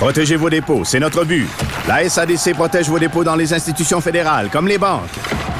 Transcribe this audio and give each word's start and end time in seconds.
Protégez 0.00 0.36
vos 0.36 0.48
dépôts, 0.48 0.82
c'est 0.82 0.98
notre 0.98 1.24
but. 1.26 1.46
La 1.86 2.08
SADC 2.08 2.54
protège 2.54 2.88
vos 2.88 2.98
dépôts 2.98 3.22
dans 3.22 3.36
les 3.36 3.52
institutions 3.52 4.00
fédérales, 4.00 4.48
comme 4.50 4.66
les 4.66 4.78
banques. 4.78 5.10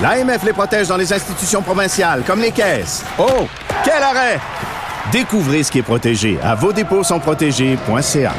L'AMF 0.01 0.43
les 0.45 0.55
protège 0.55 0.89
dans 0.89 0.97
les 0.97 1.13
institutions 1.13 1.61
provinciales, 1.61 2.23
comme 2.27 2.41
les 2.41 2.51
caisses. 2.51 3.05
Oh, 3.19 3.47
quel 3.85 4.03
arrêt! 4.03 4.41
Découvrez 5.13 5.63
ce 5.63 5.71
qui 5.71 5.81
est 5.81 5.83
protégé 5.83 6.39
à 6.43 6.55
vos 6.55 6.73
dépôts 6.73 7.05
sont 7.05 7.21
protégés.ca. 7.21 8.33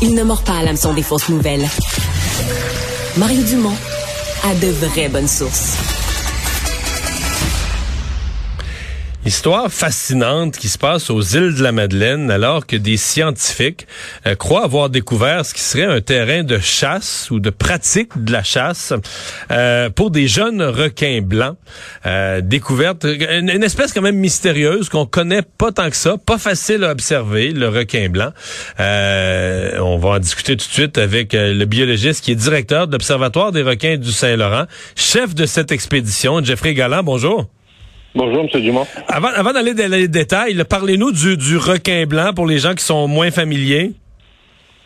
Il 0.00 0.14
ne 0.14 0.22
mord 0.22 0.44
pas 0.44 0.58
à 0.58 0.62
l'hameçon 0.62 0.94
des 0.94 1.02
fausses 1.02 1.28
nouvelles. 1.28 1.66
Mario 3.16 3.42
Dumont 3.42 3.76
a 4.44 4.54
de 4.54 4.70
vraies 4.86 5.08
bonnes 5.08 5.26
sources. 5.26 5.85
Histoire 9.26 9.72
fascinante 9.72 10.56
qui 10.56 10.68
se 10.68 10.78
passe 10.78 11.10
aux 11.10 11.20
îles 11.20 11.56
de 11.56 11.62
la 11.64 11.72
Madeleine 11.72 12.30
alors 12.30 12.64
que 12.64 12.76
des 12.76 12.96
scientifiques 12.96 13.88
euh, 14.24 14.36
croient 14.36 14.62
avoir 14.62 14.88
découvert 14.88 15.44
ce 15.44 15.52
qui 15.52 15.62
serait 15.62 15.82
un 15.82 16.00
terrain 16.00 16.44
de 16.44 16.60
chasse 16.60 17.28
ou 17.32 17.40
de 17.40 17.50
pratique 17.50 18.22
de 18.22 18.30
la 18.30 18.44
chasse 18.44 18.92
euh, 19.50 19.90
pour 19.90 20.12
des 20.12 20.28
jeunes 20.28 20.62
requins 20.62 21.22
blancs. 21.22 21.56
Euh, 22.06 22.40
découverte, 22.40 23.04
une, 23.04 23.64
espèce 23.64 23.92
quand 23.92 24.00
même 24.00 24.14
mystérieuse 24.14 24.88
qu'on 24.88 25.06
connaît 25.06 25.42
pas 25.42 25.72
tant 25.72 25.90
que 25.90 25.96
ça, 25.96 26.18
pas 26.18 26.38
facile 26.38 26.84
à 26.84 26.92
observer, 26.92 27.50
le 27.50 27.68
requin 27.68 28.08
blanc. 28.08 28.30
On 28.78 29.98
va 29.98 30.08
en 30.10 30.18
discuter 30.20 30.56
tout 30.56 30.68
de 30.68 30.72
suite 30.72 30.98
avec 30.98 31.32
le 31.32 31.64
biologiste 31.64 32.22
qui 32.22 32.30
est 32.30 32.36
directeur 32.36 32.86
de 32.86 32.92
l'Observatoire 32.92 33.50
des 33.50 33.62
requins 33.62 33.96
du 33.96 34.12
Saint-Laurent, 34.12 34.66
chef 34.94 35.34
de 35.34 35.46
cette 35.46 35.72
expédition, 35.72 36.44
Jeffrey 36.44 36.74
Galland. 36.74 37.02
Bonjour. 37.02 37.50
Bonjour, 38.16 38.48
M. 38.50 38.60
Dumont. 38.62 38.86
Avant, 39.08 39.28
avant 39.28 39.52
d'aller 39.52 39.74
dans 39.74 39.90
les 39.90 40.08
détails, 40.08 40.56
parlez-nous 40.64 41.12
du, 41.12 41.36
du 41.36 41.58
requin 41.58 42.06
blanc 42.06 42.32
pour 42.34 42.46
les 42.46 42.56
gens 42.56 42.72
qui 42.72 42.82
sont 42.82 43.06
moins 43.06 43.30
familiers. 43.30 43.92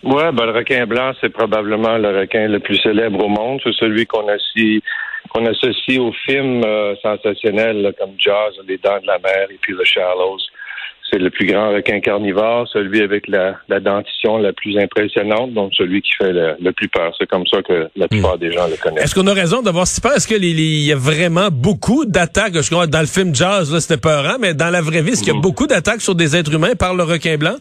Oui, 0.02 0.22
ben, 0.32 0.46
le 0.46 0.50
requin 0.50 0.84
blanc, 0.84 1.12
c'est 1.20 1.28
probablement 1.28 1.96
le 1.96 2.22
requin 2.22 2.48
le 2.48 2.58
plus 2.58 2.78
célèbre 2.78 3.24
au 3.24 3.28
monde. 3.28 3.60
C'est 3.62 3.74
celui 3.74 4.04
qu'on 4.04 4.26
associe, 4.26 4.82
qu'on 5.28 5.46
associe 5.46 6.00
aux 6.00 6.12
films 6.26 6.64
euh, 6.64 6.96
sensationnels 7.02 7.82
là, 7.82 7.92
comme 7.92 8.10
Jaws, 8.18 8.50
Les 8.66 8.78
Dents 8.78 8.98
de 9.00 9.06
la 9.06 9.20
Mer 9.20 9.46
et 9.48 9.58
puis 9.60 9.74
The 9.76 9.84
Shallows. 9.84 10.40
C'est 11.10 11.18
le 11.18 11.30
plus 11.30 11.46
grand 11.46 11.70
requin 11.72 11.98
carnivore, 12.00 12.68
celui 12.72 13.02
avec 13.02 13.26
la, 13.26 13.56
la 13.68 13.80
dentition 13.80 14.38
la 14.38 14.52
plus 14.52 14.78
impressionnante, 14.78 15.52
donc 15.52 15.72
celui 15.74 16.02
qui 16.02 16.12
fait 16.16 16.32
le, 16.32 16.54
le 16.60 16.72
plus 16.72 16.86
peur. 16.88 17.12
C'est 17.18 17.26
comme 17.28 17.46
ça 17.46 17.62
que 17.62 17.88
la 17.96 18.06
plupart 18.06 18.38
des 18.38 18.52
gens 18.52 18.68
le 18.68 18.76
connaissent. 18.76 19.04
Est-ce 19.04 19.14
qu'on 19.16 19.26
a 19.26 19.34
raison 19.34 19.60
d'avoir 19.60 19.86
si 19.88 20.00
peur? 20.00 20.12
Est-ce 20.12 20.28
qu'il 20.28 20.44
y 20.60 20.92
a 20.92 20.96
vraiment 20.96 21.48
beaucoup 21.50 22.04
d'attaques? 22.04 22.54
Je 22.54 22.70
crois, 22.70 22.86
Dans 22.86 23.00
le 23.00 23.06
film 23.06 23.34
Jazz, 23.34 23.76
c'était 23.80 24.00
peurant, 24.00 24.36
mais 24.40 24.54
dans 24.54 24.70
la 24.70 24.80
vraie 24.80 25.02
vie, 25.02 25.10
est-ce 25.10 25.24
qu'il 25.24 25.34
y 25.34 25.36
a 25.36 25.40
beaucoup 25.40 25.66
d'attaques 25.66 26.00
sur 26.00 26.14
des 26.14 26.36
êtres 26.36 26.54
humains 26.54 26.74
par 26.78 26.94
le 26.94 27.02
requin 27.02 27.36
blanc? 27.36 27.56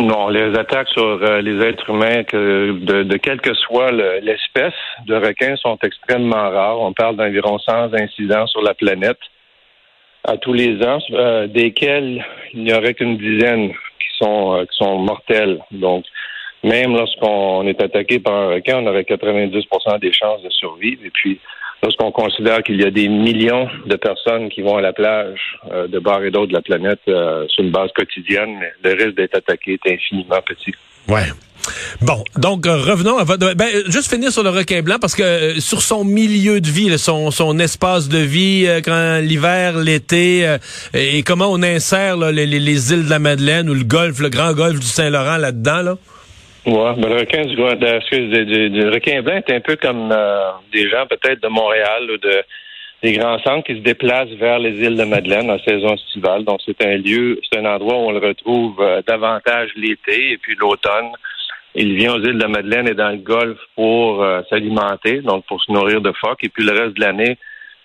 Non, 0.00 0.28
les 0.28 0.56
attaques 0.58 0.88
sur 0.88 1.02
euh, 1.22 1.42
les 1.42 1.62
êtres 1.66 1.90
humains, 1.90 2.24
que 2.24 2.72
de, 2.72 3.02
de 3.02 3.16
quelle 3.18 3.40
que 3.40 3.52
soit 3.52 3.90
le- 3.92 4.20
l'espèce 4.22 4.72
de 5.06 5.14
requin, 5.14 5.56
sont 5.56 5.76
extrêmement 5.82 6.48
rares. 6.50 6.80
On 6.80 6.92
parle 6.94 7.16
d'environ 7.16 7.58
100 7.58 7.92
incidents 7.94 8.46
sur 8.46 8.62
la 8.62 8.72
planète 8.72 9.18
à 10.24 10.36
tous 10.36 10.52
les 10.52 10.82
ans, 10.84 10.98
euh, 11.12 11.46
desquels 11.46 12.24
il 12.54 12.64
n'y 12.64 12.72
aurait 12.72 12.94
qu'une 12.94 13.16
dizaine 13.16 13.70
qui 13.70 14.08
sont 14.18 14.54
euh, 14.54 14.64
qui 14.64 14.76
sont 14.76 14.98
mortels. 14.98 15.60
Donc, 15.70 16.04
même 16.62 16.92
lorsqu'on 16.92 17.66
est 17.66 17.82
attaqué 17.82 18.18
par 18.18 18.34
un 18.34 18.48
requin, 18.54 18.78
on 18.78 18.86
aurait 18.86 19.04
90 19.04 19.66
des 20.00 20.12
chances 20.12 20.42
de 20.42 20.50
survivre. 20.50 21.02
Et 21.04 21.10
puis, 21.10 21.40
lorsqu'on 21.82 22.12
considère 22.12 22.62
qu'il 22.62 22.80
y 22.80 22.84
a 22.84 22.90
des 22.90 23.08
millions 23.08 23.68
de 23.86 23.96
personnes 23.96 24.48
qui 24.50 24.62
vont 24.62 24.76
à 24.76 24.82
la 24.82 24.92
plage 24.92 25.58
euh, 25.70 25.86
de 25.86 25.98
part 25.98 26.22
et 26.22 26.30
d'autre 26.30 26.48
de 26.48 26.54
la 26.54 26.62
planète 26.62 27.00
euh, 27.08 27.46
sur 27.48 27.64
une 27.64 27.70
base 27.70 27.90
quotidienne, 27.92 28.60
le 28.84 28.92
risque 28.92 29.14
d'être 29.14 29.36
attaqué 29.36 29.78
est 29.82 29.92
infiniment 29.92 30.42
petit. 30.44 30.74
Ouais. 31.08 31.24
Bon, 32.00 32.24
donc 32.36 32.66
euh, 32.66 32.76
revenons 32.76 33.18
à 33.18 33.24
votre... 33.24 33.54
Ben, 33.54 33.66
euh, 33.74 33.82
juste 33.86 34.10
finir 34.10 34.32
sur 34.32 34.42
le 34.42 34.48
requin 34.50 34.80
blanc, 34.82 34.96
parce 35.00 35.14
que 35.14 35.22
euh, 35.22 35.60
sur 35.60 35.82
son 35.82 36.04
milieu 36.04 36.60
de 36.60 36.68
vie, 36.68 36.88
là, 36.88 36.96
son, 36.98 37.30
son 37.30 37.58
espace 37.58 38.08
de 38.08 38.18
vie, 38.18 38.64
euh, 38.66 38.80
quand 38.82 39.18
l'hiver, 39.22 39.76
l'été, 39.76 40.46
euh, 40.46 40.58
et 40.94 41.22
comment 41.22 41.48
on 41.50 41.62
insère 41.62 42.16
là, 42.16 42.32
les, 42.32 42.46
les- 42.46 42.60
les 42.60 42.92
îles 42.92 43.04
de 43.04 43.10
la 43.10 43.18
Madeleine 43.18 43.68
ou 43.68 43.74
le 43.74 43.84
golfe, 43.84 44.20
le 44.20 44.30
grand 44.30 44.54
golfe 44.54 44.80
du 44.80 44.86
Saint-Laurent 44.86 45.36
là-dedans, 45.36 45.82
là? 45.82 45.96
Ouais, 46.66 46.94
ben, 46.96 47.08
le 47.08 47.16
requin 47.20 47.44
du, 47.44 47.54
de- 47.56 47.96
excuse, 47.96 48.30
du- 48.30 48.46
du- 48.46 48.70
du 48.70 48.88
requin 48.88 49.20
blanc 49.22 49.34
est 49.46 49.52
un 49.54 49.60
peu 49.60 49.76
comme 49.76 50.10
euh, 50.12 50.50
des 50.72 50.88
gens 50.88 51.06
peut-être 51.08 51.42
de 51.42 51.48
Montréal 51.48 52.04
ou 52.12 52.16
de 52.16 52.42
des 53.02 53.12
grands 53.12 53.38
centres 53.40 53.64
qui 53.66 53.74
se 53.74 53.80
déplacent 53.80 54.28
vers 54.38 54.58
les 54.58 54.72
îles 54.84 54.96
de 54.96 55.04
Madeleine 55.04 55.50
en 55.50 55.58
saison 55.60 55.94
estivale. 55.94 56.44
Donc 56.44 56.60
c'est 56.66 56.84
un 56.84 56.96
lieu, 56.98 57.40
c'est 57.50 57.58
un 57.58 57.64
endroit 57.64 57.94
où 57.96 58.08
on 58.08 58.12
le 58.12 58.18
retrouve 58.18 58.76
euh, 58.80 59.00
davantage 59.06 59.70
l'été 59.76 60.32
et 60.32 60.38
puis 60.38 60.54
l'automne. 60.58 61.10
Il 61.74 61.94
vient 61.96 62.14
aux 62.14 62.20
îles 62.22 62.36
de 62.38 62.46
Madeleine 62.46 62.88
et 62.88 62.94
dans 62.94 63.10
le 63.10 63.18
golfe 63.18 63.60
pour 63.76 64.22
euh, 64.22 64.40
s'alimenter, 64.50 65.22
donc 65.22 65.46
pour 65.46 65.62
se 65.62 65.70
nourrir 65.72 66.00
de 66.00 66.12
phoques. 66.20 66.42
Et 66.42 66.48
puis 66.48 66.64
le 66.64 66.72
reste 66.72 66.96
de 66.96 67.00
l'année, 67.00 67.38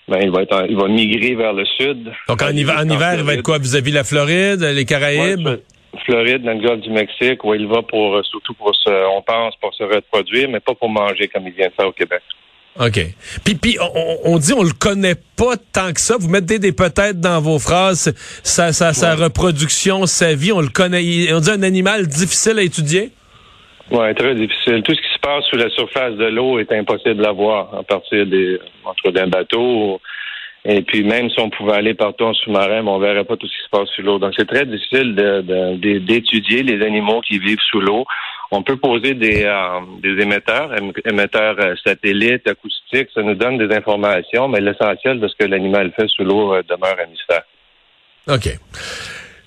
ben, 0.08 0.20
il 0.22 0.32
va 0.32 0.42
être 0.42 0.54
en- 0.56 0.66
il 0.66 0.76
va 0.76 0.88
migrer 0.88 1.36
vers 1.36 1.54
le 1.54 1.66
sud. 1.66 2.12
Donc 2.28 2.42
en 2.42 2.50
hiver, 2.50 2.76
en 2.80 2.90
hiver 2.90 3.14
il 3.18 3.24
va 3.24 3.34
être 3.36 3.44
quoi? 3.44 3.58
Vis-à-vis 3.60 3.92
la 3.92 4.04
Floride, 4.04 4.62
les 4.62 4.86
Caraïbes? 4.86 5.48
Ouais, 5.48 5.64
Floride, 6.06 6.44
dans 6.44 6.54
le 6.54 6.60
golfe 6.68 6.82
du 6.82 6.90
Mexique, 6.90 7.44
où 7.46 7.54
il 7.54 7.68
va 7.68 7.82
pour 7.84 8.18
euh, 8.18 8.24
surtout 8.24 8.54
pour 8.56 8.76
se, 8.76 8.90
on 9.16 9.22
pense 9.22 9.56
pour 9.62 9.74
se 9.74 9.84
reproduire, 9.84 10.50
mais 10.50 10.60
pas 10.60 10.74
pour 10.76 10.90
manger 10.90 11.28
comme 11.30 11.48
il 11.48 11.54
vient 11.54 11.68
de 11.68 11.74
faire 11.74 11.88
au 11.88 11.92
Québec. 11.94 12.22
OK. 12.80 13.00
Puis, 13.46 13.56
puis 13.56 13.78
on, 13.80 14.18
on 14.34 14.38
dit 14.38 14.54
on 14.54 14.64
le 14.64 14.74
connaît 14.78 15.16
pas 15.38 15.56
tant 15.72 15.94
que 15.94 16.02
ça. 16.02 16.18
Vous 16.20 16.30
mettez 16.30 16.60
des 16.60 16.74
peut-être 16.74 17.20
dans 17.22 17.40
vos 17.40 17.58
phrases. 17.58 18.14
Sa, 18.44 18.74
sa, 18.74 18.94
sa 18.94 19.16
reproduction, 19.16 20.06
sa 20.06 20.36
vie, 20.36 20.52
on 20.52 20.62
le 20.62 20.70
connaît. 20.70 21.32
On 21.34 21.40
dit 21.40 21.52
un 21.52 21.64
animal 21.64 22.08
difficile 22.08 22.60
à 22.60 22.64
étudier? 22.64 23.12
Oui, 23.92 24.14
très 24.16 24.36
difficile. 24.36 24.82
Tout 24.84 24.94
ce 24.94 25.02
qui 25.02 25.14
se 25.14 25.20
passe 25.20 25.46
sous 25.50 25.58
la 25.58 25.70
surface 25.70 26.16
de 26.16 26.26
l'eau 26.26 26.60
est 26.60 26.72
impossible 26.72 27.26
à 27.26 27.32
voir 27.32 27.74
à 27.76 27.84
partir 27.84 28.26
des 28.26 28.60
entre 28.84 29.12
d'un 29.12 29.28
bateau. 29.28 30.02
Et 30.68 30.82
puis 30.82 31.04
même 31.04 31.30
si 31.30 31.40
on 31.40 31.52
pouvait 31.52 31.74
aller 31.74 31.94
partout 31.94 32.24
en 32.24 32.34
sous-marin, 32.34 32.86
on 32.88 32.98
verrait 32.98 33.24
pas 33.24 33.38
tout 33.38 33.48
ce 33.48 33.56
qui 33.56 33.64
se 33.66 33.70
passe 33.70 33.88
sous 33.96 34.02
l'eau. 34.02 34.18
Donc 34.18 34.34
c'est 34.36 34.48
très 34.48 34.66
difficile 34.66 35.14
d'étudier 36.08 36.64
les 36.64 36.84
animaux 36.84 37.22
qui 37.22 37.38
vivent 37.38 37.62
sous 37.70 37.80
l'eau. 37.80 38.04
On 38.52 38.64
peut 38.64 38.78
poser 38.78 39.14
des, 39.14 39.44
euh, 39.44 39.80
des 40.02 40.22
émetteurs, 40.24 40.72
ém- 40.74 40.94
émetteurs 41.08 41.56
euh, 41.60 41.76
satellites, 41.86 42.48
acoustiques, 42.48 43.10
ça 43.14 43.22
nous 43.22 43.36
donne 43.36 43.58
des 43.60 43.76
informations, 43.76 44.48
mais 44.48 44.60
l'essentiel 44.60 45.20
de 45.20 45.28
ce 45.28 45.36
que 45.38 45.46
l'animal 45.46 45.92
fait 45.96 46.08
sous 46.08 46.24
l'eau 46.24 46.54
euh, 46.56 46.64
demeure 46.68 46.96
un 47.00 47.10
mystère. 47.12 47.44
OK. 48.28 48.60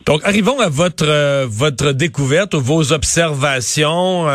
Donc, 0.06 0.21
arrivons 0.25 0.59
à 0.61 0.69
votre 0.69 1.06
euh, 1.09 1.47
votre 1.49 1.93
découverte 1.93 2.55
ou 2.55 2.61
vos 2.61 2.93
observations. 2.93 4.27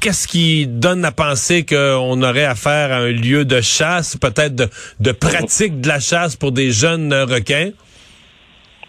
Qu'est-ce 0.00 0.28
qui 0.28 0.66
donne 0.68 1.04
à 1.04 1.10
penser 1.10 1.66
qu'on 1.66 2.22
aurait 2.22 2.44
affaire 2.44 2.92
à 2.92 2.98
un 2.98 3.10
lieu 3.10 3.44
de 3.44 3.60
chasse, 3.60 4.16
peut-être 4.16 4.54
de, 4.54 5.12
pratique 5.12 5.80
de 5.80 5.88
la 5.88 5.98
chasse 5.98 6.36
pour 6.36 6.52
des 6.52 6.70
jeunes 6.70 7.12
requins? 7.12 7.70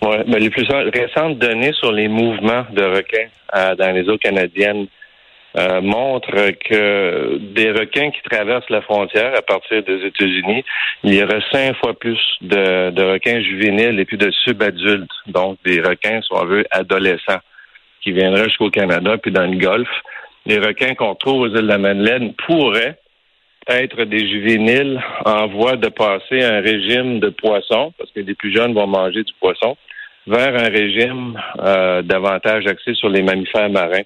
Oui, 0.02 0.18
mais 0.28 0.40
les 0.40 0.50
plus 0.50 0.68
récentes 0.69 1.40
données 1.40 1.74
sur 1.74 1.92
les 1.92 2.08
mouvements 2.08 2.66
de 2.72 2.84
requins 2.84 3.28
euh, 3.56 3.75
dans 3.75 3.92
les 3.92 4.08
eaux 4.08 4.18
canadiennes 4.18 4.88
euh, 5.57 5.81
montrent 5.81 6.51
que 6.69 7.39
des 7.56 7.72
requins 7.72 8.12
qui 8.12 8.22
traversent 8.30 8.69
la 8.69 8.81
frontière 8.81 9.33
à 9.36 9.42
partir 9.42 9.81
des 9.83 10.06
États-Unis, 10.06 10.63
il 11.04 11.16
y 11.16 11.24
aurait 11.24 11.42
cinq 11.51 11.75
fois 11.78 11.98
plus 11.98 12.19
de, 12.42 12.92
de 12.92 13.04
requins 13.04 13.42
juvéniles 13.42 14.00
et 14.00 14.06
puis 14.06 14.18
de 14.18 14.30
subadultes, 14.44 15.10
donc 15.25 15.57
des 15.66 15.81
requins, 15.81 16.22
si 16.22 16.30
on 16.31 16.45
veut, 16.45 16.66
adolescents, 16.69 17.42
qui 18.01 18.12
viendraient 18.12 18.45
jusqu'au 18.45 18.69
Canada 18.69 19.18
puis 19.18 19.31
dans 19.31 19.50
le 19.50 19.57
Golfe. 19.57 19.89
Les 20.45 20.57
requins 20.57 20.95
qu'on 20.95 21.15
trouve 21.15 21.41
aux 21.41 21.47
îles 21.47 21.53
de 21.53 21.68
la 21.68 21.77
Madeleine 21.77 22.33
pourraient 22.33 22.97
être 23.68 24.03
des 24.06 24.27
juvéniles 24.27 25.01
en 25.25 25.47
voie 25.47 25.75
de 25.75 25.89
passer 25.89 26.41
un 26.44 26.62
régime 26.62 27.19
de 27.19 27.30
poisson, 27.30 27.94
parce 27.97 28.12
que 28.12 28.21
les 28.21 28.33
plus 28.33 28.53
jeunes 28.53 28.74
vont 28.74 28.88
manger 28.88 29.24
du 29.24 29.33
poisson, 29.39 29.77
vers 30.25 30.56
un 30.56 30.69
régime 30.69 31.39
euh, 31.59 32.01
davantage 32.01 32.65
axé 32.68 32.94
sur 32.95 33.09
les 33.09 33.21
mammifères 33.21 33.69
marins. 33.69 34.03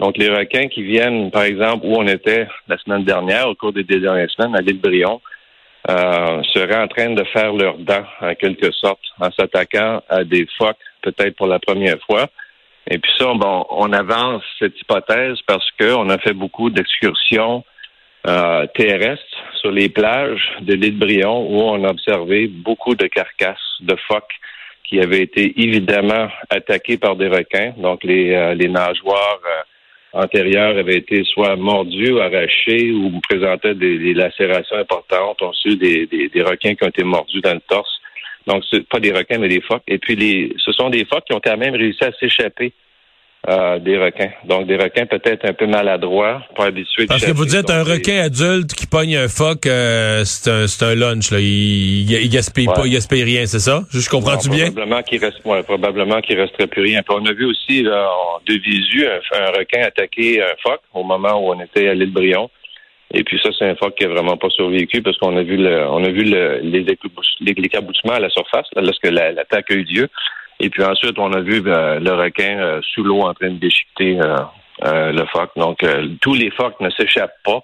Donc, 0.00 0.18
les 0.18 0.28
requins 0.28 0.68
qui 0.68 0.82
viennent, 0.82 1.30
par 1.30 1.44
exemple, 1.44 1.86
où 1.86 1.94
on 1.96 2.06
était 2.06 2.46
la 2.68 2.76
semaine 2.78 3.04
dernière, 3.04 3.48
au 3.48 3.54
cours 3.54 3.72
des 3.72 3.84
dernières 3.84 4.30
semaines, 4.30 4.54
à 4.54 4.60
l'île 4.60 4.80
Brion, 4.80 5.20
euh, 5.88 6.42
seraient 6.52 6.82
en 6.82 6.88
train 6.88 7.10
de 7.10 7.24
faire 7.24 7.52
leurs 7.52 7.78
dents, 7.78 8.04
en 8.20 8.34
quelque 8.34 8.72
sorte, 8.72 9.00
en 9.20 9.30
s'attaquant 9.30 10.02
à 10.08 10.24
des 10.24 10.46
phoques, 10.58 10.76
peut-être 11.02 11.36
pour 11.36 11.46
la 11.46 11.58
première 11.58 11.98
fois. 12.04 12.26
Et 12.90 12.98
puis 12.98 13.10
ça, 13.18 13.32
bon, 13.34 13.66
on 13.70 13.92
avance 13.92 14.42
cette 14.58 14.80
hypothèse 14.80 15.38
parce 15.46 15.68
qu'on 15.78 16.08
a 16.08 16.18
fait 16.18 16.34
beaucoup 16.34 16.70
d'excursions 16.70 17.64
euh, 18.26 18.66
terrestres 18.74 19.22
sur 19.60 19.70
les 19.70 19.88
plages 19.88 20.52
de 20.60 20.74
l'île 20.74 20.98
Brion 20.98 21.48
où 21.48 21.62
on 21.62 21.84
a 21.84 21.90
observé 21.90 22.46
beaucoup 22.46 22.94
de 22.94 23.06
carcasses 23.06 23.58
de 23.80 23.96
phoques 24.08 24.34
qui 24.84 25.00
avaient 25.00 25.22
été 25.22 25.60
évidemment 25.60 26.28
attaquées 26.48 26.96
par 26.96 27.16
des 27.16 27.28
requins. 27.28 27.72
Donc 27.76 28.04
les, 28.04 28.34
euh, 28.34 28.54
nageoires 28.54 29.40
euh, 29.44 30.20
antérieures 30.20 30.78
avaient 30.78 30.96
été 30.96 31.24
soit 31.24 31.56
mordues 31.56 32.20
arrachées 32.20 32.92
ou 32.92 33.20
présentaient 33.20 33.74
des, 33.74 34.14
lacérations 34.14 34.76
importantes. 34.76 35.42
On 35.42 35.50
a 35.50 35.74
des, 35.74 36.06
des, 36.06 36.28
des 36.28 36.42
requins 36.42 36.74
qui 36.74 36.84
ont 36.84 36.88
été 36.88 37.02
mordus 37.02 37.40
dans 37.40 37.54
le 37.54 37.62
torse. 37.68 38.00
Donc, 38.46 38.62
c'est 38.70 38.86
pas 38.88 39.00
des 39.00 39.12
requins, 39.12 39.38
mais 39.38 39.48
des 39.48 39.60
phoques. 39.60 39.82
Et 39.88 39.98
puis, 39.98 40.14
les, 40.14 40.54
ce 40.64 40.72
sont 40.72 40.88
des 40.90 41.04
phoques 41.04 41.24
qui 41.26 41.34
ont 41.34 41.40
quand 41.42 41.56
même 41.56 41.74
réussi 41.74 42.04
à 42.04 42.12
s'échapper 42.12 42.72
euh, 43.48 43.78
des 43.78 43.96
requins. 43.96 44.30
Donc, 44.44 44.66
des 44.66 44.76
requins 44.76 45.06
peut-être 45.06 45.44
un 45.48 45.52
peu 45.52 45.66
maladroits, 45.66 46.42
pas 46.56 46.66
habitués. 46.66 47.06
Parce 47.06 47.24
que 47.24 47.32
vous 47.32 47.44
dites 47.44 47.70
un 47.70 47.82
requin 47.82 48.22
adulte 48.22 48.72
qui 48.74 48.86
pogne 48.86 49.16
un 49.16 49.28
phoque, 49.28 49.66
euh, 49.66 50.24
c'est 50.24 50.50
un, 50.50 50.88
un 50.88 50.94
lunch. 50.94 51.30
Là. 51.30 51.38
Il, 51.40 52.10
il, 52.10 52.28
gaspille 52.28 52.66
pas, 52.66 52.82
il 52.84 52.92
gaspille 52.92 53.24
rien, 53.24 53.46
c'est 53.46 53.60
ça? 53.60 53.82
Je 53.92 54.08
comprends-tu 54.08 54.48
bien? 54.48 54.66
Probablement 54.66 55.02
qu'il 55.02 55.24
reste, 55.24 55.44
ouais, 55.44 55.62
probablement 55.62 56.20
qu'il 56.20 56.40
resterait 56.40 56.66
plus 56.66 56.82
rien. 56.82 57.02
Puis 57.02 57.16
on 57.20 57.24
a 57.26 57.32
vu 57.32 57.46
aussi 57.46 57.82
là, 57.82 58.08
de 58.46 58.54
visu 58.54 59.06
un, 59.06 59.20
un, 59.40 59.50
requin 59.50 59.82
attaquer 59.82 60.42
un 60.42 60.54
phoque 60.62 60.82
au 60.94 61.04
moment 61.04 61.40
où 61.40 61.52
on 61.52 61.60
était 61.60 61.88
à 61.88 61.94
l'île 61.94 62.12
Brion. 62.12 62.50
Et 63.14 63.22
puis 63.22 63.40
ça, 63.40 63.50
c'est 63.56 63.68
un 63.68 63.76
phoque 63.76 63.94
qui 63.96 64.04
a 64.04 64.08
vraiment 64.08 64.36
pas 64.36 64.50
survécu 64.50 65.00
parce 65.00 65.16
qu'on 65.18 65.36
a 65.36 65.42
vu 65.42 65.56
le, 65.56 65.86
on 65.88 66.02
a 66.04 66.10
vu 66.10 66.24
le, 66.24 66.58
les, 66.62 66.84
éclaboussements 67.64 68.14
à 68.14 68.18
la 68.18 68.30
surface 68.30 68.66
lorsque 68.74 69.06
l'attaque 69.06 69.70
a 69.70 69.74
eu 69.74 69.84
lieu. 69.84 70.08
Et 70.58 70.70
puis 70.70 70.82
ensuite, 70.82 71.18
on 71.18 71.32
a 71.32 71.40
vu 71.40 71.62
euh, 71.66 72.00
le 72.00 72.12
requin 72.12 72.58
euh, 72.58 72.80
sous 72.94 73.04
l'eau 73.04 73.20
en 73.20 73.34
train 73.34 73.50
de 73.50 73.58
déchiqueter 73.58 74.18
euh, 74.84 75.12
le 75.12 75.24
phoque. 75.26 75.50
Donc, 75.56 75.84
tous 76.20 76.34
les 76.34 76.50
phoques 76.50 76.80
ne 76.80 76.90
s'échappent 76.90 77.42
pas, 77.44 77.62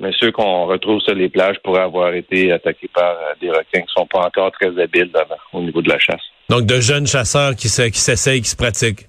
mais 0.00 0.10
ceux 0.18 0.32
qu'on 0.32 0.66
retrouve 0.66 1.00
sur 1.00 1.14
les 1.14 1.28
plages 1.28 1.56
pourraient 1.62 1.82
avoir 1.82 2.12
été 2.14 2.52
attaqués 2.52 2.90
par 2.92 3.16
des 3.40 3.50
requins 3.50 3.82
qui 3.82 3.92
sont 3.94 4.06
pas 4.06 4.26
encore 4.26 4.50
très 4.52 4.78
habiles 4.78 5.10
au 5.52 5.62
niveau 5.62 5.80
de 5.82 5.88
la 5.88 5.98
chasse. 5.98 6.20
Donc, 6.48 6.66
de 6.66 6.80
jeunes 6.80 7.06
chasseurs 7.06 7.54
qui 7.54 7.68
s'essayent, 7.68 8.42
qui 8.42 8.48
se 8.48 8.56
pratiquent. 8.56 9.06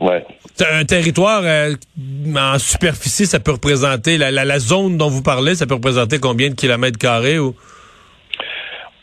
Ouais. 0.00 0.24
Un 0.72 0.84
territoire 0.84 1.42
euh, 1.44 1.74
en 2.36 2.58
superficie, 2.58 3.26
ça 3.26 3.40
peut 3.40 3.52
représenter 3.52 4.18
la, 4.18 4.30
la, 4.30 4.58
zone 4.58 4.98
dont 4.98 5.08
vous 5.08 5.22
parlez, 5.22 5.54
ça 5.54 5.66
peut 5.66 5.74
représenter 5.74 6.18
combien 6.18 6.50
de 6.50 6.54
kilomètres 6.54 6.98
carrés 6.98 7.38
ou? 7.38 7.54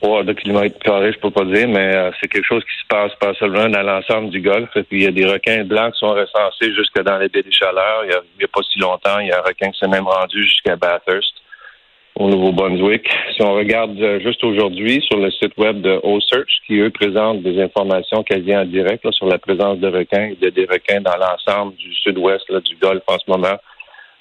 Oh, 0.02 0.24
de 0.24 0.34
kilomètres 0.34 0.80
carrés, 0.80 1.14
je 1.14 1.20
peux 1.20 1.30
pas 1.30 1.46
dire, 1.46 1.68
mais 1.68 1.96
euh, 1.96 2.12
c'est 2.20 2.28
quelque 2.28 2.48
chose 2.48 2.64
qui 2.64 2.82
se 2.82 2.88
passe 2.90 3.12
pas 3.20 3.34
seulement 3.36 3.70
dans 3.70 3.84
l'ensemble 3.84 4.32
du 4.32 4.42
golfe. 4.42 4.76
Et 4.76 4.84
puis 4.84 5.02
il 5.02 5.04
y 5.04 5.08
a 5.08 5.12
des 5.12 5.26
requins 5.26 5.64
blancs 5.64 5.94
qui 5.94 6.00
sont 6.00 6.14
recensés 6.14 6.74
jusque 6.74 7.00
dans 7.04 7.18
les 7.18 7.30
baies 7.30 7.44
des 7.44 7.52
chaleurs. 7.52 8.04
Il 8.06 8.10
y 8.10 8.42
y 8.42 8.46
a 8.46 8.48
pas 8.48 8.62
si 8.64 8.80
longtemps, 8.80 9.20
il 9.20 9.28
y 9.28 9.32
a 9.32 9.38
un 9.38 9.42
requin 9.42 9.70
qui 9.72 9.80
s'est 9.80 9.88
même 9.88 10.08
rendu 10.08 10.44
jusqu'à 10.44 10.76
Bathurst 10.76 11.34
au 12.16 12.30
Nouveau-Brunswick. 12.30 13.08
Si 13.36 13.42
on 13.42 13.54
regarde 13.54 14.00
euh, 14.00 14.19
juste 14.19 14.44
aujourd'hui 14.44 15.02
sur 15.10 15.19
le 15.19 15.31
site 15.31 15.58
web 15.58 15.81
de 15.81 16.00
O-Search, 16.04 16.62
qui 16.68 16.80
eux 16.80 16.90
présentent 16.90 17.42
des 17.42 17.62
informations 17.62 18.24
quasi 18.24 18.56
en 18.56 18.66
direct 18.66 19.06
sur 19.12 19.28
la 19.28 19.38
présence 19.38 19.80
de 19.80 19.88
requins, 19.88 20.31
y 20.42 20.46
a 20.46 20.52
des 20.52 20.66
requins 20.66 21.02
dans 21.02 21.16
l'ensemble 21.18 21.75
du 21.75 21.94
sud-ouest 21.96 22.46
du 22.52 22.75
Golfe 22.75 23.04
en 23.08 23.18
ce 23.18 23.30
moment. 23.30 23.58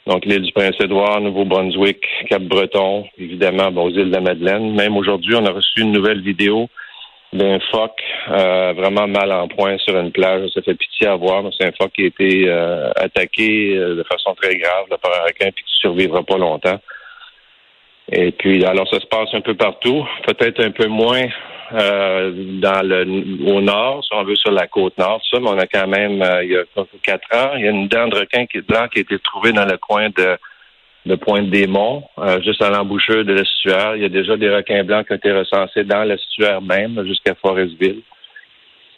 Donc 0.06 0.24
l'île 0.24 0.42
du 0.42 0.52
Prince-Édouard, 0.52 1.20
Nouveau-Brunswick, 1.20 2.02
Cap-Breton, 2.28 3.06
évidemment 3.18 3.68
aux 3.82 3.90
îles 3.90 4.10
de 4.10 4.14
la 4.14 4.20
Madeleine. 4.20 4.74
Même 4.74 4.96
aujourd'hui, 4.96 5.34
on 5.34 5.44
a 5.44 5.50
reçu 5.50 5.80
une 5.80 5.92
nouvelle 5.92 6.22
vidéo 6.22 6.68
d'un 7.32 7.60
phoque 7.70 8.02
euh, 8.28 8.72
vraiment 8.76 9.06
mal 9.06 9.30
en 9.30 9.46
point 9.46 9.78
sur 9.78 9.96
une 9.96 10.10
plage. 10.10 10.48
Ça 10.54 10.62
fait 10.62 10.74
pitié 10.74 11.06
à 11.06 11.16
voir. 11.16 11.44
C'est 11.56 11.66
un 11.66 11.72
phoque 11.72 11.92
qui 11.92 12.02
a 12.04 12.06
été 12.06 12.48
euh, 12.48 12.90
attaqué 12.96 13.76
de 13.76 14.02
façon 14.04 14.34
très 14.34 14.56
grave 14.56 14.86
par 15.00 15.12
un 15.20 15.24
requin 15.24 15.50
puis 15.54 15.64
qui 15.64 15.74
ne 15.76 15.90
survivra 15.90 16.22
pas 16.22 16.38
longtemps. 16.38 16.80
Et 18.12 18.32
puis, 18.32 18.64
alors, 18.64 18.88
ça 18.88 18.98
se 18.98 19.06
passe 19.06 19.28
un 19.34 19.40
peu 19.40 19.54
partout, 19.54 20.04
peut-être 20.26 20.64
un 20.64 20.72
peu 20.72 20.86
moins 20.86 21.26
euh, 21.72 22.32
dans 22.60 22.84
le 22.84 23.04
au 23.46 23.60
nord, 23.60 24.04
si 24.04 24.10
on 24.12 24.24
veut 24.24 24.34
sur 24.34 24.50
la 24.50 24.66
côte 24.66 24.98
nord, 24.98 25.22
ça, 25.30 25.38
mais 25.38 25.48
on 25.48 25.58
a 25.58 25.66
quand 25.66 25.86
même, 25.86 26.20
euh, 26.20 26.42
il 26.42 26.50
y 26.50 26.56
a 26.56 26.64
quatre 27.02 27.32
ans, 27.32 27.52
il 27.56 27.64
y 27.64 27.68
a 27.68 27.70
une 27.70 27.86
dent 27.86 28.08
de 28.08 28.16
requin 28.16 28.46
qui 28.46 28.60
blanc 28.60 28.88
qui 28.88 28.98
a 28.98 29.02
été 29.02 29.18
trouvée 29.20 29.52
dans 29.52 29.64
le 29.64 29.76
coin 29.76 30.08
de, 30.08 30.36
de 31.06 31.14
Pointe-des-Monts, 31.14 32.02
euh, 32.18 32.42
juste 32.42 32.62
à 32.62 32.70
l'embouchure 32.70 33.24
de 33.24 33.32
l'estuaire. 33.32 33.94
Il 33.94 34.02
y 34.02 34.04
a 34.04 34.08
déjà 34.08 34.36
des 34.36 34.50
requins 34.50 34.82
blancs 34.82 35.06
qui 35.06 35.12
ont 35.12 35.16
été 35.16 35.32
recensés 35.32 35.84
dans 35.84 36.02
l'estuaire 36.02 36.60
même, 36.60 37.04
jusqu'à 37.06 37.36
Forestville. 37.36 38.02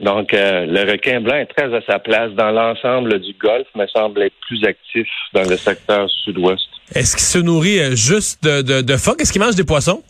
Donc, 0.00 0.34
euh, 0.34 0.66
le 0.66 0.90
requin 0.90 1.20
blanc 1.20 1.36
est 1.36 1.46
très 1.46 1.72
à 1.74 1.80
sa 1.82 1.98
place 1.98 2.32
dans 2.32 2.50
l'ensemble 2.50 3.20
du 3.20 3.34
golfe, 3.34 3.68
mais 3.76 3.86
semble 3.88 4.22
être 4.22 4.34
plus 4.40 4.64
actif 4.64 5.06
dans 5.32 5.48
le 5.48 5.56
secteur 5.56 6.10
sud-ouest. 6.24 6.68
Est-ce 6.94 7.16
qu'il 7.16 7.24
se 7.24 7.38
nourrit 7.38 7.80
euh, 7.80 7.94
juste 7.94 8.42
de, 8.44 8.62
de, 8.62 8.80
de 8.82 8.96
phoques? 8.96 9.20
Est-ce 9.20 9.32
qu'il 9.32 9.40
mange 9.40 9.54
des 9.54 9.64
poissons? 9.64 10.02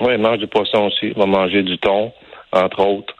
Oui, 0.00 0.14
il 0.14 0.20
mange 0.20 0.38
du 0.38 0.46
poisson 0.46 0.86
aussi. 0.86 1.08
Il 1.08 1.14
va 1.14 1.26
manger 1.26 1.62
du 1.62 1.78
thon, 1.78 2.12
entre 2.52 2.80
autres, 2.80 3.14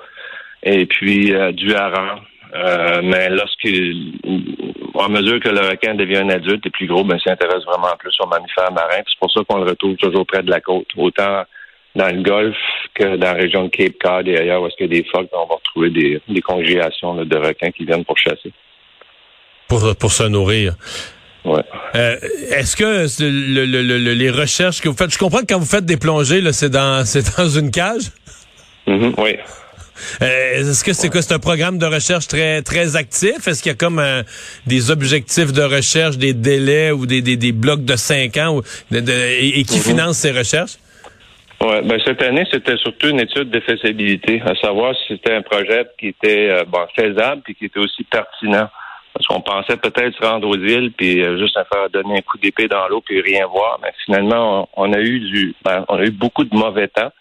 et 0.63 0.87
puis 0.87 1.35
euh, 1.35 1.53
du 1.53 1.75
hareng. 1.75 2.21
mais 3.03 3.29
lorsqu'il, 3.31 4.13
à 4.99 5.09
mesure 5.09 5.41
que 5.41 5.49
le 5.49 5.61
requin 5.61 5.95
devient 5.95 6.19
un 6.19 6.31
adulte 6.31 6.67
et 6.67 6.71
plus 6.71 6.87
gros, 6.87 7.05
ben, 7.05 7.19
s'intéresse 7.19 7.65
vraiment 7.65 7.95
plus 7.99 8.15
aux 8.21 8.27
mammifères 8.27 8.73
marins. 8.73 9.03
C'est 9.07 9.19
pour 9.19 9.31
ça 9.31 9.41
qu'on 9.49 9.59
le 9.59 9.71
retrouve 9.71 9.97
toujours 9.97 10.27
près 10.27 10.43
de 10.43 10.51
la 10.51 10.61
côte. 10.61 10.89
Autant 10.97 11.45
dans 11.95 12.15
le 12.15 12.23
golfe 12.23 12.57
que 12.95 13.17
dans 13.17 13.27
la 13.27 13.35
région 13.35 13.65
de 13.65 13.69
Cape 13.69 13.95
Cod 14.03 14.29
et 14.29 14.37
ailleurs 14.37 14.63
où 14.63 14.67
est-ce 14.67 14.77
qu'il 14.77 14.93
y 14.93 14.99
a 14.99 15.03
des 15.03 15.09
phoques, 15.11 15.29
on 15.33 15.47
va 15.47 15.55
retrouver 15.55 15.91
des, 15.91 16.21
des 16.29 16.41
congélations 16.41 17.25
de 17.25 17.37
requins 17.37 17.71
qui 17.71 17.85
viennent 17.85 18.05
pour 18.05 18.19
chasser. 18.19 18.53
Pour, 19.69 19.97
pour 19.97 20.13
se 20.13 20.25
nourrir. 20.25 20.75
Ouais. 21.45 21.63
Euh, 21.95 22.17
est-ce 22.51 22.77
que 22.77 23.07
le, 23.23 23.67
le, 23.67 24.15
les 24.15 24.31
recherches 24.31 24.81
que 24.81 24.89
vous 24.89 24.97
faites, 24.97 25.13
je 25.13 25.19
comprends 25.19 25.41
que 25.41 25.47
quand 25.47 25.61
vous 25.61 25.67
faites 25.67 25.87
des 25.87 25.97
plongées, 25.97 26.43
c'est 26.53 26.71
dans 26.71 27.05
c'est 27.05 27.37
dans 27.37 27.49
une 27.49 27.71
cage? 27.71 28.11
Mm-hmm, 28.87 29.15
oui. 29.19 29.37
Euh, 30.23 30.61
est-ce 30.61 30.83
que 30.83 30.93
c'est 30.93 31.09
quoi 31.09 31.23
c'est 31.23 31.35
un 31.35 31.39
programme 31.39 31.79
de 31.79 31.87
recherche 31.87 32.27
très 32.27 32.63
très 32.63 32.97
actif? 32.97 33.47
Est-ce 33.47 33.63
qu'il 33.63 33.71
y 33.71 33.75
a 33.75 33.79
comme 33.79 34.01
euh, 34.01 34.23
des 34.67 34.91
objectifs 34.91 35.53
de 35.53 35.63
recherche, 35.63 36.19
des 36.19 36.35
délais 36.35 36.91
ou 36.91 37.07
des, 37.07 37.23
des, 37.23 37.37
des 37.37 37.53
blocs 37.53 37.85
de 37.85 37.97
cinq 37.97 38.37
ans 38.39 38.57
ou 38.57 38.63
de, 38.91 38.99
et, 39.41 39.63
qui 39.63 39.79
mm-hmm. 39.79 39.89
finance 39.89 40.17
ces 40.19 40.33
recherches? 40.33 40.79
Ouais, 41.61 41.81
ben 41.83 41.99
cette 42.05 42.21
année, 42.23 42.45
c'était 42.51 42.77
surtout 42.77 43.09
une 43.09 43.21
étude 43.21 43.51
de 43.51 43.61
faisabilité, 43.61 44.43
à 44.45 44.55
savoir 44.57 44.95
si 44.97 45.15
c'était 45.15 45.33
un 45.33 45.43
projet 45.43 45.87
qui 45.99 46.09
était 46.09 46.51
euh, 46.51 46.65
bon, 46.67 46.85
faisable 46.97 47.43
puis 47.45 47.55
qui 47.55 47.67
était 47.67 47.79
aussi 47.79 48.03
pertinent. 48.05 48.69
Parce 49.15 49.27
qu'on 49.29 49.41
pensait 49.41 49.77
peut-être 49.77 50.17
se 50.17 50.27
rendre 50.27 50.49
aux 50.49 50.57
îles 50.57 50.93
puis 50.93 51.23
euh, 51.23 51.39
juste 51.39 51.57
à 51.57 51.65
faire 51.65 51.89
donner 51.89 52.19
un 52.19 52.23
coup 52.23 52.37
d'épée 52.39 52.67
dans 52.67 52.89
l'eau 52.89 53.01
puis 53.01 53.21
rien 53.21 53.47
voir. 53.47 53.79
Mais 53.83 53.93
finalement, 54.05 54.69
on, 54.77 54.93
a 54.93 54.99
eu 54.99 55.21
du 55.21 55.55
ben, 55.65 55.85
on 55.89 55.97
a 55.99 56.05
eu 56.05 56.11
beaucoup 56.11 56.45
de 56.45 56.55
mauvais 56.55 56.89
temps. 56.89 57.13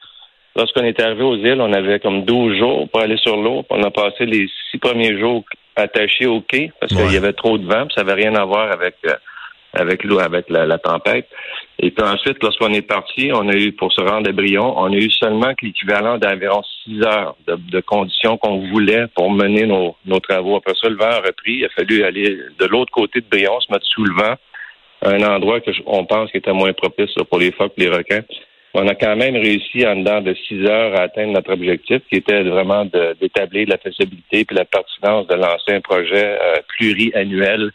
Lorsqu'on 0.55 0.83
est 0.83 0.99
arrivé 0.99 1.23
aux 1.23 1.35
îles, 1.35 1.61
on 1.61 1.71
avait 1.71 1.99
comme 1.99 2.25
12 2.25 2.57
jours 2.57 2.89
pour 2.89 3.01
aller 3.01 3.17
sur 3.17 3.37
l'eau. 3.37 3.63
On 3.69 3.83
a 3.83 3.91
passé 3.91 4.25
les 4.25 4.49
six 4.71 4.77
premiers 4.79 5.17
jours 5.19 5.43
attachés 5.75 6.25
au 6.25 6.41
quai 6.41 6.71
parce 6.79 6.93
qu'il 6.93 7.11
y 7.11 7.17
avait 7.17 7.33
trop 7.33 7.57
de 7.57 7.65
vent, 7.65 7.85
puis 7.85 7.95
ça 7.95 8.03
n'avait 8.03 8.23
rien 8.23 8.35
à 8.35 8.45
voir 8.45 8.71
avec 8.71 8.95
euh, 9.05 9.13
avec 9.73 10.03
l'eau, 10.03 10.19
avec 10.19 10.49
la, 10.49 10.77
tempête. 10.77 11.27
Et 11.79 11.91
puis 11.91 12.05
ensuite, 12.05 12.41
lorsqu'on 12.41 12.73
est 12.73 12.83
parti, 12.83 13.31
on 13.33 13.49
a 13.49 13.55
eu, 13.55 13.71
pour 13.71 13.91
se 13.91 14.01
rendre 14.01 14.29
à 14.29 14.31
Brion, 14.31 14.77
on 14.77 14.91
a 14.91 14.95
eu 14.95 15.09
seulement 15.09 15.53
l'équivalent 15.61 16.17
d'environ 16.17 16.61
six 16.83 17.01
heures 17.03 17.35
de, 17.47 17.79
conditions 17.81 18.37
qu'on 18.37 18.69
voulait 18.69 19.07
pour 19.15 19.31
mener 19.31 19.65
nos, 19.65 20.19
travaux. 20.19 20.57
Après 20.57 20.73
ça, 20.79 20.89
le 20.89 20.95
vent 20.95 21.05
a 21.05 21.17
repris. 21.17 21.55
Il 21.55 21.65
a 21.65 21.69
fallu 21.69 22.03
aller 22.03 22.37
de 22.59 22.65
l'autre 22.65 22.91
côté 22.91 23.21
de 23.21 23.25
Brion, 23.29 23.59
se 23.59 23.71
mettre 23.71 23.85
sous 23.85 24.03
le 24.03 24.13
vent, 24.13 24.35
un 25.01 25.23
endroit 25.23 25.59
que 25.59 25.71
on 25.85 26.05
pense 26.05 26.31
qui 26.31 26.37
était 26.37 26.53
moins 26.53 26.73
propice 26.73 27.13
pour 27.29 27.39
les 27.39 27.51
phoques, 27.51 27.73
les 27.77 27.89
requins. 27.89 28.23
On 28.75 28.87
a 28.87 28.95
quand 28.95 29.15
même 29.15 29.35
réussi 29.35 29.85
en 29.85 29.97
dedans 29.97 30.21
de 30.21 30.33
six 30.47 30.65
heures 30.65 30.95
à 30.99 31.03
atteindre 31.03 31.33
notre 31.33 31.53
objectif, 31.53 32.01
qui 32.09 32.17
était 32.17 32.41
vraiment 32.41 32.85
d'établir 32.85 33.67
la 33.67 33.77
faisabilité 33.77 34.39
et 34.39 34.53
la 34.53 34.65
pertinence 34.65 35.27
de 35.27 35.35
lancer 35.35 35.73
un 35.73 35.81
projet 35.81 36.39
euh, 36.41 36.55
pluriannuel 36.69 37.71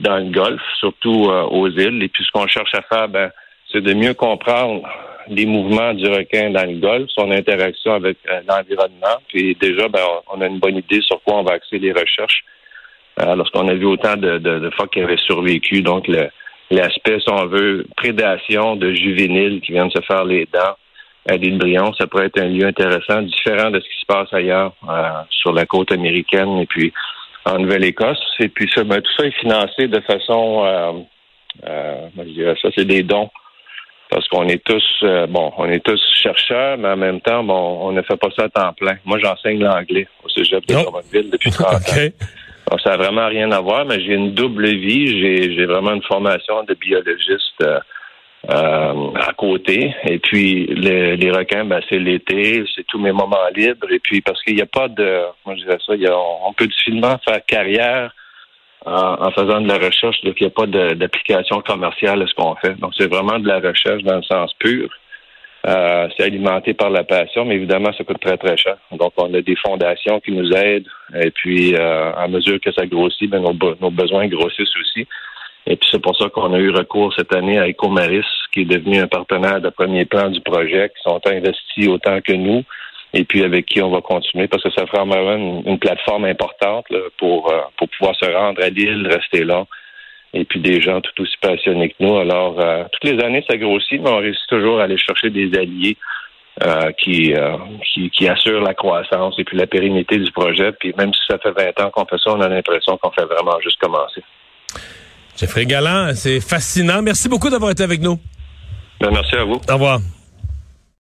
dans 0.00 0.18
le 0.18 0.30
Golfe, 0.30 0.62
surtout 0.78 1.26
euh, 1.28 1.44
aux 1.44 1.68
îles. 1.68 2.02
Et 2.02 2.08
puis 2.08 2.24
ce 2.24 2.30
qu'on 2.32 2.46
cherche 2.46 2.74
à 2.74 2.82
faire, 2.82 3.08
ben, 3.08 3.30
c'est 3.70 3.80
de 3.80 3.94
mieux 3.94 4.14
comprendre 4.14 4.82
les 5.28 5.44
mouvements 5.44 5.92
du 5.92 6.06
requin 6.08 6.50
dans 6.50 6.64
le 6.64 6.78
Golfe, 6.78 7.10
son 7.10 7.30
interaction 7.30 7.94
avec 7.94 8.18
euh, 8.30 8.40
l'environnement. 8.48 9.18
Puis 9.28 9.56
déjà, 9.60 9.88
ben, 9.88 10.00
on 10.32 10.40
a 10.40 10.46
une 10.46 10.58
bonne 10.58 10.76
idée 10.76 11.00
sur 11.02 11.20
quoi 11.22 11.38
on 11.38 11.42
va 11.42 11.54
axer 11.54 11.78
les 11.78 11.92
recherches. 11.92 12.44
Euh, 13.20 13.34
lorsqu'on 13.34 13.68
a 13.68 13.74
vu 13.74 13.84
autant 13.84 14.16
de, 14.16 14.70
phoques 14.76 14.92
qui 14.92 15.00
avaient 15.00 15.16
survécu, 15.16 15.82
donc 15.82 16.06
l'aspect, 16.70 17.18
si 17.18 17.30
on 17.30 17.46
veut, 17.46 17.84
prédation 17.96 18.76
de 18.76 18.92
juvéniles 18.92 19.60
qui 19.60 19.72
viennent 19.72 19.90
se 19.90 20.02
faire 20.02 20.24
les 20.24 20.46
dents 20.52 20.76
à 21.28 21.36
l'île 21.36 21.58
Brion, 21.58 21.92
ça 21.94 22.06
pourrait 22.06 22.26
être 22.26 22.40
un 22.40 22.46
lieu 22.46 22.64
intéressant, 22.64 23.20
différent 23.22 23.70
de 23.70 23.80
ce 23.80 23.84
qui 23.84 24.00
se 24.00 24.06
passe 24.06 24.32
ailleurs 24.32 24.72
sur 25.30 25.52
la 25.52 25.66
côte 25.66 25.90
américaine. 25.90 26.58
Et 26.58 26.66
puis, 26.66 26.92
en 27.44 27.58
Nouvelle-Écosse. 27.58 28.18
Et 28.40 28.48
puis 28.48 28.70
ça, 28.74 28.84
ben, 28.84 29.00
tout 29.00 29.12
ça 29.16 29.26
est 29.26 29.38
financé 29.40 29.88
de 29.88 30.00
façon, 30.00 30.64
euh, 30.64 30.92
euh, 31.66 32.08
je 32.18 32.30
dirais 32.32 32.56
ça, 32.60 32.68
c'est 32.76 32.84
des 32.84 33.02
dons. 33.02 33.30
Parce 34.10 34.26
qu'on 34.28 34.48
est 34.48 34.64
tous, 34.64 34.84
euh, 35.02 35.26
bon, 35.26 35.52
on 35.58 35.68
est 35.68 35.84
tous 35.84 36.00
chercheurs, 36.14 36.78
mais 36.78 36.88
en 36.88 36.96
même 36.96 37.20
temps, 37.20 37.44
bon, 37.44 37.78
on 37.82 37.92
ne 37.92 38.00
fait 38.02 38.16
pas 38.16 38.28
ça 38.34 38.44
à 38.44 38.48
temps 38.48 38.72
plein. 38.72 38.96
Moi, 39.04 39.18
j'enseigne 39.22 39.62
l'anglais 39.62 40.08
au 40.24 40.28
cégep 40.30 40.66
de 40.66 40.74
Drummondville 40.74 41.30
depuis 41.30 41.50
30 41.50 41.74
ans. 41.74 41.78
Donc, 42.70 42.80
ça 42.82 42.90
n'a 42.90 42.96
vraiment 42.96 43.26
rien 43.26 43.50
à 43.52 43.60
voir, 43.60 43.84
mais 43.84 44.00
j'ai 44.00 44.14
une 44.14 44.32
double 44.32 44.66
vie. 44.66 45.20
J'ai, 45.20 45.54
j'ai 45.54 45.66
vraiment 45.66 45.92
une 45.92 46.02
formation 46.02 46.64
de 46.64 46.74
biologiste 46.74 47.64
euh, 48.50 49.10
à 49.14 49.32
côté. 49.36 49.94
Et 50.04 50.18
puis, 50.18 50.66
les 50.66 51.30
requins, 51.30 51.64
ben, 51.64 51.80
c'est 51.88 51.98
l'été, 51.98 52.64
c'est 52.74 52.86
tous 52.86 52.98
mes 52.98 53.12
moments 53.12 53.48
libres. 53.54 53.90
Et 53.90 53.98
puis, 53.98 54.20
parce 54.20 54.42
qu'il 54.42 54.54
n'y 54.54 54.62
a 54.62 54.66
pas 54.66 54.88
de, 54.88 55.22
moi 55.44 55.56
je 55.56 55.64
dirais 55.64 55.78
ça, 55.84 55.92
on 56.46 56.52
peut 56.52 56.66
difficilement 56.66 57.18
faire 57.24 57.44
carrière 57.46 58.12
en, 58.86 59.30
faisant 59.32 59.60
de 59.60 59.68
la 59.68 59.78
recherche, 59.78 60.20
donc 60.22 60.40
il 60.40 60.44
n'y 60.44 60.46
a 60.46 60.50
pas 60.50 60.66
d'application 60.66 61.60
commerciale 61.60 62.22
à 62.22 62.26
ce 62.26 62.34
qu'on 62.34 62.54
fait. 62.56 62.74
Donc, 62.78 62.92
c'est 62.96 63.08
vraiment 63.08 63.38
de 63.38 63.46
la 63.46 63.60
recherche 63.60 64.02
dans 64.02 64.16
le 64.16 64.22
sens 64.22 64.52
pur. 64.58 64.88
Euh, 65.66 66.08
c'est 66.16 66.24
alimenté 66.24 66.72
par 66.72 66.88
la 66.88 67.02
passion, 67.02 67.44
mais 67.44 67.56
évidemment, 67.56 67.92
ça 67.92 68.04
coûte 68.04 68.20
très, 68.20 68.36
très 68.36 68.56
cher. 68.56 68.76
Donc, 68.92 69.12
on 69.16 69.34
a 69.34 69.40
des 69.40 69.56
fondations 69.56 70.20
qui 70.20 70.32
nous 70.32 70.50
aident. 70.52 70.86
Et 71.20 71.30
puis, 71.30 71.74
euh, 71.74 72.12
à 72.12 72.28
mesure 72.28 72.60
que 72.60 72.72
ça 72.72 72.86
grossit, 72.86 73.28
ben, 73.28 73.42
nos, 73.42 73.90
besoins 73.90 74.28
grossissent 74.28 74.76
aussi. 74.76 75.06
Et 75.68 75.76
puis, 75.76 75.88
c'est 75.92 76.02
pour 76.02 76.16
ça 76.16 76.28
qu'on 76.30 76.52
a 76.54 76.58
eu 76.58 76.70
recours 76.70 77.14
cette 77.14 77.34
année 77.34 77.58
à 77.58 77.68
Ecomaris, 77.68 78.24
qui 78.52 78.62
est 78.62 78.64
devenu 78.64 78.98
un 78.98 79.06
partenaire 79.06 79.60
de 79.60 79.68
premier 79.68 80.04
plan 80.04 80.30
du 80.30 80.40
projet, 80.40 80.90
qui 80.90 81.02
sont 81.02 81.20
investis 81.26 81.88
autant 81.88 82.20
que 82.20 82.32
nous, 82.32 82.64
et 83.12 83.24
puis 83.24 83.44
avec 83.44 83.66
qui 83.66 83.80
on 83.82 83.90
va 83.90 84.00
continuer, 84.00 84.48
parce 84.48 84.62
que 84.62 84.70
ça 84.70 84.86
fera 84.86 85.04
vraiment 85.04 85.62
une, 85.64 85.78
plateforme 85.78 86.24
importante 86.24 86.86
pour, 87.18 87.52
euh, 87.52 87.60
pour 87.76 87.88
pouvoir 87.90 88.16
se 88.16 88.26
rendre 88.26 88.62
à 88.62 88.68
l'île, 88.68 89.06
rester 89.06 89.44
là 89.44 89.66
et 90.34 90.44
puis 90.44 90.60
des 90.60 90.80
gens 90.80 91.00
tout 91.00 91.22
aussi 91.22 91.36
passionnés 91.40 91.90
que 91.90 91.96
nous. 92.00 92.16
Alors, 92.16 92.60
euh, 92.60 92.84
toutes 92.92 93.10
les 93.10 93.24
années, 93.24 93.44
ça 93.48 93.56
grossit, 93.56 94.00
mais 94.00 94.10
on 94.10 94.18
réussit 94.18 94.46
toujours 94.48 94.80
à 94.80 94.84
aller 94.84 94.98
chercher 94.98 95.30
des 95.30 95.56
alliés 95.58 95.96
euh, 96.64 96.90
qui, 96.92 97.34
euh, 97.34 97.56
qui, 97.94 98.10
la 98.24 98.74
croissance 98.74 99.38
et 99.38 99.44
puis 99.44 99.56
la 99.56 99.66
pérennité 99.66 100.18
du 100.18 100.30
projet. 100.32 100.72
Puis 100.72 100.92
même 100.98 101.14
si 101.14 101.20
ça 101.28 101.38
fait 101.38 101.52
20 101.52 101.84
ans 101.84 101.90
qu'on 101.90 102.04
fait 102.04 102.18
ça, 102.18 102.32
on 102.32 102.40
a 102.40 102.48
l'impression 102.48 102.96
qu'on 102.98 103.10
fait 103.10 103.24
vraiment 103.24 103.58
juste 103.60 103.80
commencer. 103.80 104.22
Jeffrey 105.38 105.66
Galland, 105.66 106.12
c'est 106.14 106.40
fascinant. 106.40 107.00
Merci 107.00 107.28
beaucoup 107.28 107.48
d'avoir 107.48 107.70
été 107.70 107.84
avec 107.84 108.00
nous. 108.00 108.18
Ben, 109.00 109.10
merci 109.12 109.36
à 109.36 109.44
vous. 109.44 109.60
Au 109.68 109.72
revoir. 109.74 110.00